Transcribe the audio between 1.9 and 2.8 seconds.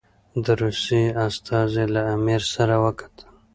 له امیر سره